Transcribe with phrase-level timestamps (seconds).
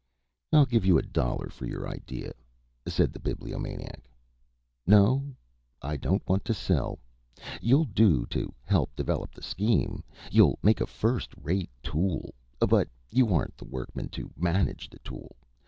[0.51, 2.31] "I'll give you a dollar for the idea,"
[2.87, 4.09] said the Bibliomaniac.
[4.87, 5.35] "No,
[5.79, 6.97] I don't want to sell.
[7.61, 10.03] You'll do to help develop the scheme.
[10.31, 15.35] You'll make a first rate tool, but you aren't the workman to manage the tool.